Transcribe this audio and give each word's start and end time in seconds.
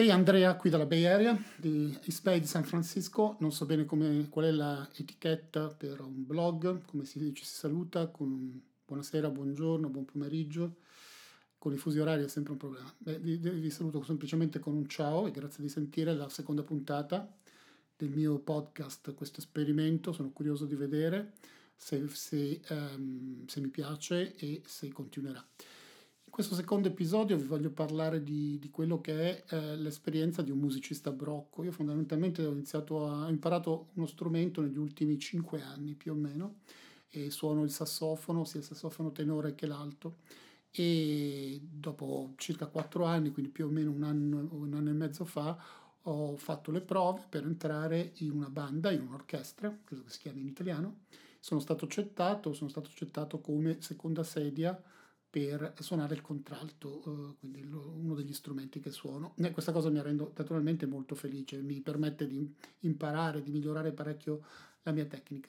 Ehi 0.00 0.06
hey 0.06 0.12
Andrea, 0.14 0.56
qui 0.56 0.70
dalla 0.70 0.86
Bay 0.86 1.04
Area 1.04 1.38
di 1.56 1.94
East 2.04 2.22
Bay 2.22 2.40
di 2.40 2.46
San 2.46 2.64
Francisco. 2.64 3.36
Non 3.40 3.52
so 3.52 3.66
bene 3.66 3.84
come, 3.84 4.28
qual 4.30 4.46
è 4.46 4.50
l'etichetta 4.50 5.66
per 5.66 6.00
un 6.00 6.24
blog, 6.24 6.86
come 6.86 7.04
si, 7.04 7.34
ci 7.34 7.44
si 7.44 7.54
saluta 7.54 8.06
con 8.06 8.62
buonasera, 8.86 9.28
buongiorno, 9.28 9.90
buon 9.90 10.06
pomeriggio. 10.06 10.76
Con 11.58 11.74
i 11.74 11.76
fusi 11.76 11.98
orari 11.98 12.24
è 12.24 12.28
sempre 12.28 12.52
un 12.52 12.58
problema. 12.58 12.90
Beh, 12.96 13.18
vi, 13.18 13.36
vi 13.36 13.68
saluto 13.68 14.02
semplicemente 14.02 14.58
con 14.58 14.74
un 14.74 14.88
ciao 14.88 15.26
e 15.26 15.32
grazie 15.32 15.62
di 15.62 15.68
sentire 15.68 16.14
la 16.14 16.30
seconda 16.30 16.62
puntata 16.62 17.30
del 17.94 18.08
mio 18.08 18.38
podcast, 18.38 19.12
questo 19.12 19.40
esperimento. 19.40 20.12
Sono 20.12 20.30
curioso 20.30 20.64
di 20.64 20.76
vedere 20.76 21.32
se, 21.76 22.08
se, 22.08 22.58
um, 22.70 23.44
se 23.46 23.60
mi 23.60 23.68
piace 23.68 24.34
e 24.36 24.62
se 24.64 24.90
continuerà. 24.92 25.46
Questo 26.40 26.56
secondo 26.56 26.88
episodio 26.88 27.36
vi 27.36 27.44
voglio 27.44 27.68
parlare 27.68 28.22
di, 28.22 28.58
di 28.58 28.70
quello 28.70 29.02
che 29.02 29.44
è 29.44 29.54
eh, 29.54 29.76
l'esperienza 29.76 30.40
di 30.40 30.50
un 30.50 30.56
musicista 30.56 31.12
brocco. 31.12 31.62
Io 31.64 31.70
fondamentalmente 31.70 32.42
ho, 32.42 32.52
iniziato 32.52 33.06
a, 33.06 33.26
ho 33.26 33.28
imparato 33.28 33.88
uno 33.92 34.06
strumento 34.06 34.62
negli 34.62 34.78
ultimi 34.78 35.18
cinque 35.18 35.60
anni 35.60 35.92
più 35.92 36.12
o 36.12 36.14
meno 36.14 36.60
e 37.10 37.30
suono 37.30 37.62
il 37.62 37.70
sassofono, 37.70 38.44
sia 38.44 38.60
il 38.60 38.64
sassofono 38.64 39.12
tenore 39.12 39.54
che 39.54 39.66
l'alto 39.66 40.20
e 40.70 41.60
dopo 41.62 42.32
circa 42.36 42.68
quattro 42.68 43.04
anni, 43.04 43.32
quindi 43.32 43.50
più 43.50 43.66
o 43.66 43.68
meno 43.68 43.90
un 43.90 44.02
anno, 44.02 44.48
un 44.52 44.72
anno 44.72 44.88
e 44.88 44.94
mezzo 44.94 45.26
fa, 45.26 45.62
ho 46.00 46.36
fatto 46.38 46.70
le 46.70 46.80
prove 46.80 47.22
per 47.28 47.44
entrare 47.44 48.12
in 48.20 48.30
una 48.30 48.48
banda, 48.48 48.90
in 48.90 49.02
un'orchestra, 49.02 49.80
credo 49.84 50.04
che 50.04 50.10
si 50.10 50.20
chiami 50.20 50.40
in 50.40 50.46
italiano. 50.46 51.00
Sono 51.38 51.60
stato 51.60 51.84
accettato, 51.84 52.54
sono 52.54 52.70
stato 52.70 52.88
accettato 52.88 53.40
come 53.40 53.82
seconda 53.82 54.22
sedia 54.22 54.82
per 55.30 55.74
suonare 55.78 56.14
il 56.14 56.22
contralto, 56.22 57.02
eh, 57.06 57.36
quindi 57.38 57.62
uno 57.62 58.14
degli 58.14 58.32
strumenti 58.32 58.80
che 58.80 58.90
suono. 58.90 59.34
E 59.36 59.52
questa 59.52 59.70
cosa 59.70 59.88
mi 59.88 60.02
rende 60.02 60.28
naturalmente 60.36 60.86
molto 60.86 61.14
felice, 61.14 61.62
mi 61.62 61.80
permette 61.80 62.26
di 62.26 62.52
imparare, 62.80 63.40
di 63.40 63.52
migliorare 63.52 63.92
parecchio 63.92 64.42
la 64.82 64.92
mia 64.92 65.04
tecnica. 65.04 65.48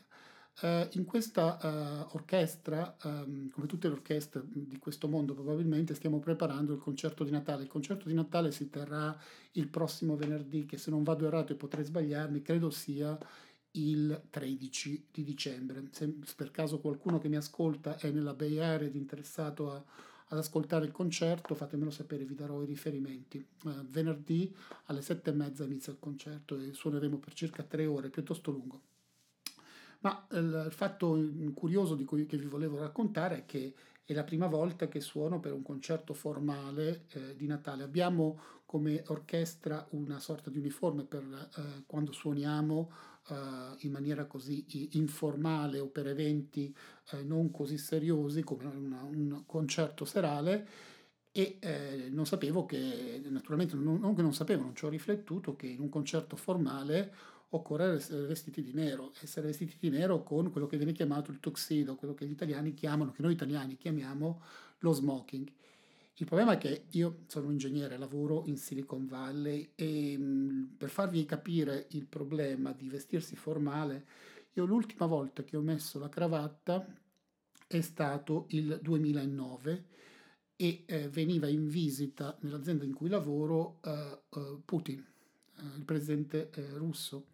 Uh, 0.62 0.86
in 0.92 1.06
questa 1.06 1.58
uh, 1.60 2.16
orchestra, 2.16 2.96
um, 3.04 3.50
come 3.50 3.66
tutte 3.66 3.88
le 3.88 3.94
orchestre 3.94 4.44
di 4.46 4.78
questo 4.78 5.08
mondo 5.08 5.34
probabilmente, 5.34 5.96
stiamo 5.96 6.20
preparando 6.20 6.74
il 6.74 6.80
concerto 6.80 7.24
di 7.24 7.32
Natale. 7.32 7.64
Il 7.64 7.70
concerto 7.70 8.08
di 8.08 8.14
Natale 8.14 8.52
si 8.52 8.70
terrà 8.70 9.18
il 9.54 9.68
prossimo 9.70 10.16
venerdì, 10.16 10.66
che 10.66 10.78
se 10.78 10.92
non 10.92 11.02
vado 11.02 11.26
errato 11.26 11.54
e 11.54 11.56
potrei 11.56 11.84
sbagliarmi, 11.84 12.44
credo 12.44 12.70
sia 12.70 13.18
il 13.74 14.24
13 14.30 15.08
di 15.12 15.24
dicembre. 15.24 15.88
Se 15.92 16.14
per 16.36 16.52
caso 16.52 16.80
qualcuno 16.80 17.20
che 17.20 17.30
mi 17.30 17.38
ascolta 17.38 17.98
è 17.98 18.10
nella 18.12 18.34
Bay 18.34 18.58
Area 18.58 18.88
ed 18.88 18.96
interessato 18.96 19.72
a, 19.72 19.84
ad 20.28 20.38
ascoltare 20.38 20.86
il 20.86 20.92
concerto, 20.92 21.56
fatemelo 21.56 21.92
sapere, 21.92 22.26
vi 22.26 22.36
darò 22.36 22.62
i 22.62 22.66
riferimenti. 22.66 23.38
Eh, 23.38 23.70
venerdì 23.90 24.54
alle 24.86 25.02
sette 25.02 25.30
e 25.30 25.34
mezza 25.34 25.64
inizia 25.64 25.92
il 25.94 26.00
concerto 26.00 26.58
e 26.58 26.74
suoneremo 26.74 27.18
per 27.18 27.34
circa 27.34 27.64
tre 27.64 27.86
ore, 27.86 28.10
piuttosto 28.10 28.52
lungo. 28.52 28.82
Ma 30.00 30.26
il 30.32 30.70
fatto 30.72 31.20
curioso 31.54 31.94
di 31.94 32.06
cui 32.06 32.26
che 32.26 32.38
vi 32.38 32.48
volevo 32.48 32.80
raccontare 32.80 33.38
è 33.38 33.46
che 33.46 33.74
è 34.06 34.14
la 34.14 34.24
prima 34.24 34.48
volta 34.48 34.88
che 34.88 35.00
suono 35.00 35.40
per 35.40 35.54
un 35.54 35.62
concerto 35.62 36.14
formale 36.14 37.06
eh, 37.10 37.36
di 37.36 37.46
Natale. 37.48 37.84
Abbiamo 37.84 38.40
come 38.66 39.04
orchestra 39.08 39.86
una 39.92 40.20
sorta 40.20 40.50
di 40.50 40.58
uniforme 40.58 41.04
per 41.04 41.24
eh, 41.24 41.84
quando 41.86 42.12
suoniamo 42.12 42.92
eh, 43.30 43.36
in 43.80 43.92
maniera 43.92 44.26
così 44.26 44.66
informale 44.98 45.80
o 45.80 45.88
per 45.88 46.08
eventi 46.08 46.74
eh, 47.12 47.24
non 47.24 47.52
così 47.52 47.78
seriosi 47.78 48.44
come 48.44 48.66
una, 48.66 49.04
un 49.04 49.44
concerto 49.46 50.06
serale 50.06 50.68
e 51.32 51.58
eh, 51.60 52.10
non 52.10 52.26
sapevo 52.26 52.66
che, 52.66 53.22
naturalmente 53.30 53.76
non, 53.76 54.00
non 54.00 54.16
che 54.16 54.22
non 54.22 54.34
sapevo, 54.34 54.64
non 54.64 54.76
ci 54.76 54.86
ho 54.86 54.90
riflettuto 54.90 55.56
che 55.56 55.68
in 55.68 55.80
un 55.80 55.90
concerto 55.90 56.36
formale 56.36 57.14
occorre 57.50 57.96
essere 57.96 58.28
vestiti 58.28 58.62
di 58.62 58.74
nero, 58.74 59.14
essere 59.22 59.48
vestiti 59.48 59.76
di 59.80 59.90
nero 59.90 60.24
con 60.24 60.52
quello 60.52 60.68
che 60.68 60.78
viene 60.78 60.92
chiamato 60.94 61.32
il 61.32 61.40
tuxedo, 61.40 61.96
quello 61.96 62.14
che 62.14 62.26
gli 62.26 62.32
italiani 62.32 62.74
chiamano, 62.74 63.12
che 63.12 63.22
noi 63.22 63.34
italiani 63.34 63.78
chiamiamo 63.78 64.42
lo 64.80 64.92
smoking. 64.92 65.50
Il 66.16 66.26
problema 66.26 66.54
è 66.54 66.58
che 66.58 66.86
io 66.92 67.24
sono 67.28 67.48
un 67.48 67.54
ingegnere, 67.54 67.98
lavoro 67.98 68.44
in 68.46 68.58
Silicon 68.58 69.08
Valley 69.08 69.72
e 69.76 70.16
mm, 70.18 70.64
per 70.78 70.90
farvi 70.90 71.26
capire 71.26 71.88
il 71.92 72.06
problema 72.06 72.74
di 72.74 72.90
vestirsi 72.90 73.36
formale, 73.36 74.06
io 74.54 74.66
l'ultima 74.66 75.06
volta 75.06 75.44
che 75.44 75.56
ho 75.56 75.62
messo 75.62 75.98
la 75.98 76.10
cravatta 76.10 76.86
è 77.68 77.82
stato 77.82 78.46
il 78.50 78.80
2009 78.82 79.86
e 80.62 80.84
eh, 80.86 81.10
veniva 81.10 81.48
in 81.48 81.68
visita 81.68 82.38
nell'azienda 82.42 82.84
in 82.84 82.94
cui 82.94 83.10
lavoro 83.10 83.80
eh, 83.84 84.20
eh, 84.30 84.58
Putin 84.64 85.04
eh, 85.58 85.64
il 85.76 85.84
presidente 85.84 86.52
russo, 86.74 87.30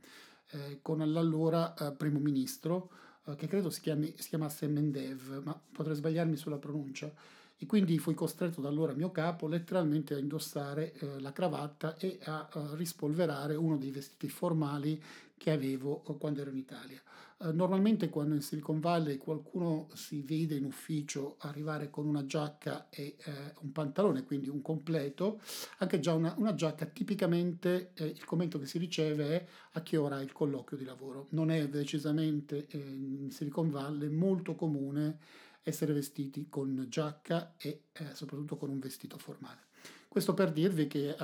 con 0.82 1.00
l'allora 1.00 1.74
primo 1.98 2.20
ministro, 2.20 2.90
che 3.36 3.48
credo 3.48 3.70
si, 3.70 3.82
chiami, 3.82 4.14
si 4.16 4.30
chiamasse 4.30 4.66
Mendev, 4.68 5.42
ma 5.44 5.62
potrei 5.74 5.94
sbagliarmi 5.94 6.38
sulla 6.38 6.56
pronuncia 6.56 7.14
e 7.58 7.66
quindi 7.66 7.98
fui 7.98 8.14
costretto 8.14 8.62
da 8.62 8.70
allora 8.70 8.94
mio 8.94 9.12
capo 9.12 9.48
letteralmente 9.48 10.14
a 10.14 10.20
indossare 10.20 10.94
eh, 10.94 11.20
la 11.20 11.34
cravatta 11.34 11.98
e 11.98 12.20
a, 12.24 12.48
a, 12.50 12.76
rispolverare 12.76 13.56
uno 13.56 13.76
dei 13.76 13.92
vestiti 13.92 14.30
formali 14.30 15.04
che 15.36 15.52
avevo 15.52 15.98
quando 16.18 16.40
ero 16.40 16.52
in 16.52 16.58
Italia. 16.58 17.02
Eh, 17.40 17.52
normalmente 17.52 18.10
quando 18.10 18.34
in 18.34 18.42
Silicon 18.42 18.80
Valley 18.80 19.18
qualcuno 19.18 19.90
si 19.94 20.22
vede 20.22 20.56
in 20.56 20.66
ufficio 20.66 21.36
arrivare 21.40 21.92
con 21.92 22.08
una 22.08 22.26
giacca 22.26 22.90
e 22.90 23.16
eh, 23.18 23.32
un 23.62 23.72
pantalone, 23.72 24.24
quindi 24.24 24.50
un 24.50 24.62
completo, 24.62 25.40
anche 25.78 26.00
già 26.00 26.14
una, 26.14 26.34
una 26.38 26.56
giacca 26.56 26.86
tipicamente 26.88 27.92
eh, 27.94 28.06
il 28.06 28.26
commento 28.26 28.58
che 28.58 28.66
si 28.66 28.80
riceve 28.80 29.28
è 29.30 29.46
a 29.74 29.82
che 29.82 29.98
ora 29.98 30.20
è 30.20 30.24
il 30.24 30.32
colloquio 30.32 30.80
di 30.80 30.86
lavoro. 30.86 31.28
Non 31.30 31.52
è 31.52 31.68
decisamente 31.70 32.66
eh, 32.70 32.78
in 32.78 33.30
Silicon 33.30 33.70
Valley 33.70 34.10
molto 34.10 34.56
comune 34.56 35.20
essere 35.62 35.94
vestiti 35.94 36.48
con 36.50 36.88
giacca 36.90 37.54
e 37.58 37.82
eh, 37.92 38.06
soprattutto 38.14 38.58
con 38.58 38.70
un 38.70 38.80
vestito 38.80 39.18
formale. 39.18 39.66
Questo 40.08 40.34
per 40.34 40.52
dirvi 40.52 40.88
che 40.88 41.10
eh, 41.10 41.16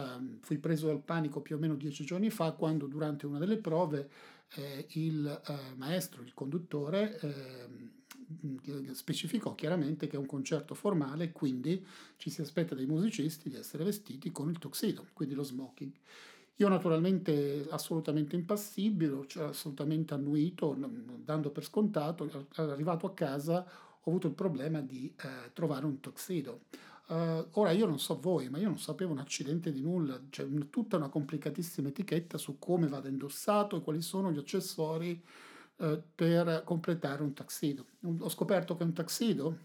fui 0.41 0.59
preso 0.59 0.85
dal 0.87 1.01
panico 1.01 1.41
più 1.41 1.55
o 1.55 1.59
meno 1.59 1.73
dieci 1.73 2.05
giorni 2.05 2.29
fa 2.29 2.51
quando 2.51 2.85
durante 2.85 3.25
una 3.25 3.39
delle 3.39 3.57
prove 3.57 4.09
eh, 4.55 4.85
il 4.91 5.41
eh, 5.47 5.75
maestro, 5.75 6.21
il 6.21 6.33
conduttore, 6.33 7.19
ehm, 7.19 7.91
specificò 8.93 9.53
chiaramente 9.53 10.07
che 10.07 10.15
è 10.15 10.19
un 10.19 10.25
concerto 10.25 10.73
formale 10.73 11.31
quindi 11.31 11.85
ci 12.17 12.29
si 12.29 12.41
aspetta 12.41 12.73
dai 12.73 12.85
musicisti 12.85 13.49
di 13.49 13.55
essere 13.55 13.83
vestiti 13.83 14.31
con 14.31 14.49
il 14.49 14.57
tuxedo, 14.57 15.07
quindi 15.13 15.35
lo 15.35 15.43
smoking. 15.43 15.91
Io 16.57 16.67
naturalmente 16.67 17.65
assolutamente 17.69 18.35
impassibile, 18.35 19.25
cioè 19.27 19.45
assolutamente 19.45 20.13
annuito, 20.13 20.77
dando 21.23 21.49
per 21.49 21.63
scontato, 21.63 22.47
arrivato 22.55 23.07
a 23.07 23.13
casa 23.13 23.65
ho 24.05 24.09
avuto 24.09 24.27
il 24.27 24.33
problema 24.33 24.81
di 24.81 25.11
eh, 25.17 25.51
trovare 25.53 25.85
un 25.85 25.99
tuxedo. 25.99 26.61
Uh, 27.05 27.45
ora 27.51 27.71
io 27.71 27.85
non 27.85 27.99
so 27.99 28.19
voi, 28.19 28.49
ma 28.49 28.57
io 28.57 28.67
non 28.67 28.79
sapevo 28.79 29.11
un 29.11 29.19
accidente 29.19 29.71
di 29.71 29.81
nulla, 29.81 30.17
c'è 30.29 30.47
cioè, 30.47 30.69
tutta 30.69 30.95
una 30.97 31.09
complicatissima 31.09 31.89
etichetta 31.89 32.37
su 32.37 32.57
come 32.57 32.87
vada 32.87 33.09
indossato 33.09 33.75
e 33.75 33.81
quali 33.81 34.01
sono 34.01 34.31
gli 34.31 34.37
accessori 34.37 35.21
uh, 35.77 36.01
per 36.15 36.63
completare 36.63 37.21
un 37.21 37.33
tuxedo. 37.33 37.85
Ho 38.19 38.29
scoperto 38.29 38.75
che 38.75 38.83
un 38.83 38.93
tuxedo, 38.93 39.57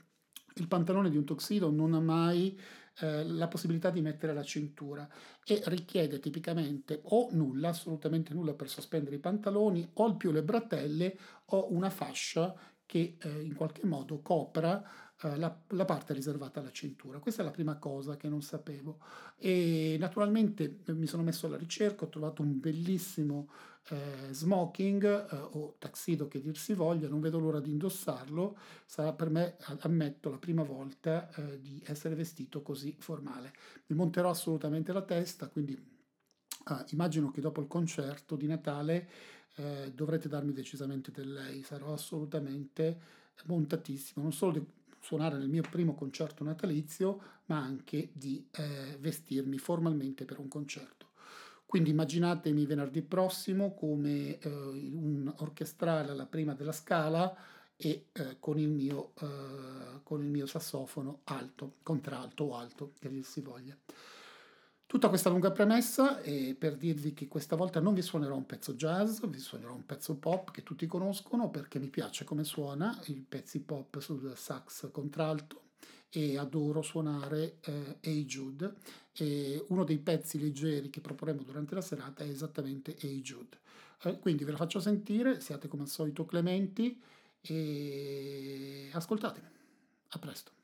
il 0.55 0.67
pantalone 0.67 1.11
di 1.11 1.17
un 1.17 1.25
tuxedo 1.25 1.71
non 1.71 1.95
ha 1.95 2.01
mai 2.01 2.59
eh, 3.01 3.25
la 3.25 3.47
possibilità 3.47 3.91
di 3.91 4.01
mettere 4.01 4.35
la 4.35 4.43
cintura 4.43 5.09
e 5.45 5.63
richiede 5.67 6.19
tipicamente 6.19 7.01
o 7.05 7.29
nulla, 7.31 7.69
assolutamente 7.69 8.35
nulla 8.35 8.55
per 8.55 8.69
sospendere 8.69 9.17
i 9.17 9.21
pantaloni, 9.21 9.89
o 9.95 10.05
al 10.05 10.17
più 10.17 10.33
le 10.33 10.43
bratelle 10.43 11.17
o 11.47 11.73
una 11.73 11.91
fascia 11.91 12.53
che 12.85 13.17
eh, 13.21 13.43
in 13.43 13.55
qualche 13.55 13.87
modo 13.87 14.21
copra 14.21 14.83
eh, 15.23 15.37
la, 15.37 15.57
la, 15.69 15.85
parte 15.85 16.13
riservata 16.13 16.61
alla 16.61 16.71
cintura. 16.71 17.19
Questa 17.19 17.43
è 17.43 17.45
la 17.45 17.51
prima 17.51 17.77
cosa 17.77 18.17
che 18.17 18.29
non 18.29 18.43
sapevo. 18.43 18.99
E 19.37 19.97
naturalmente 19.99 20.81
eh, 20.85 20.93
mi 20.93 21.07
sono 21.07 21.23
messo 21.23 21.47
alla 21.47 21.57
ricerca, 21.57 22.05
ho 22.05 22.09
trovato 22.09 22.43
un 22.43 22.59
bellissimo 22.61 23.49
eh, 23.89 24.33
smoking 24.33 25.05
eh, 25.05 25.37
o 25.53 25.77
tuxedo 25.79 26.29
che 26.29 26.41
dir 26.41 26.57
si 26.57 26.75
voglia, 26.75 27.09
non 27.09 27.21
vedo 27.21 27.39
l'ora 27.39 27.61
di 27.61 27.71
indossarlo. 27.71 28.57
Sarà 28.87 29.13
per 29.13 29.31
me, 29.31 29.57
ammetto, 29.81 30.31
la 30.31 30.39
prima 30.39 30.63
volta 30.63 31.31
eh, 31.35 31.61
di 31.61 31.83
essere 31.87 32.15
vestito 32.15 32.63
così 32.63 32.95
formale. 32.99 33.53
Mi 33.87 33.97
monterò 33.97 34.31
assolutamente 34.31 34.93
la 34.93 35.03
testa, 35.03 35.49
quindi 35.49 35.97
Ah, 36.71 36.85
immagino 36.91 37.31
che 37.31 37.41
dopo 37.41 37.63
il 37.63 37.67
concerto 37.67 38.37
di 38.37 38.47
Natale 38.47 39.09
eh, 39.55 39.91
dovrete 39.95 40.29
darmi 40.29 40.53
decisamente 40.53 41.11
del 41.11 41.33
lei, 41.33 41.63
sarò 41.63 41.95
assolutamente 41.95 43.01
montatissimo, 43.47 44.23
non 44.23 44.33
solo 44.35 44.53
di 44.53 44.67
suonare 45.09 45.39
nel 45.39 45.49
mio 45.49 45.63
primo 45.63 45.95
concerto 45.95 46.45
natalizio, 46.45 47.21
ma 47.47 47.57
anche 47.57 48.11
di 48.13 48.47
eh, 48.51 48.99
vestirmi 49.01 49.57
formalmente 49.57 50.27
per 50.27 50.39
un 50.39 50.49
concerto. 50.49 51.07
Quindi 51.65 51.91
immaginatemi 51.91 52.67
venerdì 52.67 53.01
prossimo 53.01 53.73
come 53.73 54.39
eh, 54.39 54.49
un 54.51 55.33
orchestrale 55.39 56.11
alla 56.11 56.27
prima 56.27 56.53
della 56.53 56.73
scala 56.73 57.35
e 57.75 58.09
eh, 58.13 58.37
con, 58.39 58.59
il 58.59 58.69
mio, 58.69 59.13
eh, 59.21 60.01
con 60.03 60.23
il 60.23 60.29
mio 60.29 60.45
sassofono 60.45 61.21
alto, 61.25 61.77
contralto 61.83 62.45
o 62.45 62.57
alto, 62.57 62.93
che 62.99 63.09
dir 63.09 63.25
si 63.25 63.41
voglia. 63.41 63.75
Tutta 64.89 65.11
questa 65.11 65.29
lunga 65.29 65.51
premessa 65.51 66.23
è 66.23 66.55
per 66.55 66.75
dirvi 66.75 67.13
che 67.13 67.29
questa 67.29 67.57
volta 67.57 67.79
non 67.79 67.93
vi 67.93 68.01
suonerò 68.01 68.35
un 68.35 68.47
pezzo 68.47 68.73
jazz, 68.73 69.23
vi 69.23 69.39
suonerò 69.39 69.75
un 69.75 69.85
pezzo 69.85 70.15
pop 70.15 70.51
che 70.51 70.63
tutti 70.63 70.87
conoscono 70.87 71.51
perché 71.51 71.79
mi 71.79 71.89
piace 71.89 72.25
come 72.25 72.43
suona 72.43 72.99
il 73.09 73.21
pezzi 73.21 73.61
pop 73.61 73.99
sul 73.99 74.33
sax 74.35 74.91
contralto 74.91 75.65
e 76.09 76.39
adoro 76.39 76.81
suonare 76.81 77.59
eh, 77.65 77.99
Hey 78.01 78.25
Jude 78.25 78.77
e 79.13 79.63
uno 79.69 79.85
dei 79.85 79.99
pezzi 79.99 80.41
leggeri 80.41 80.89
che 80.89 81.03
proporremo 81.03 81.43
durante 81.43 81.75
la 81.75 81.83
serata 81.83 82.25
è 82.25 82.29
esattamente 82.29 82.97
Hey 82.99 83.21
Jude. 83.21 83.59
Eh, 84.05 84.19
quindi 84.19 84.45
ve 84.45 84.53
la 84.53 84.57
faccio 84.57 84.81
sentire, 84.81 85.39
siate 85.41 85.69
come 85.69 85.83
al 85.83 85.89
solito 85.91 86.25
clementi 86.25 86.99
e 87.43 88.89
ascoltatemi. 88.95 89.49
A 90.09 90.19
presto. 90.19 90.58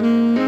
Música 0.00 0.39